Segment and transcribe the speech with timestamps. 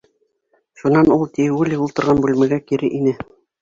[0.83, 3.19] Шунан ул Тиули ултырған бүлмәгә кире инә.